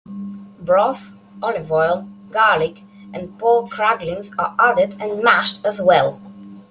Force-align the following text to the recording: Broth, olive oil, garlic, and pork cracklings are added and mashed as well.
Broth, 0.59 1.11
olive 1.43 1.71
oil, 1.71 2.09
garlic, 2.31 2.81
and 3.13 3.37
pork 3.37 3.69
cracklings 3.69 4.31
are 4.39 4.55
added 4.57 4.95
and 4.99 5.21
mashed 5.21 5.63
as 5.63 5.79
well. 5.79 6.19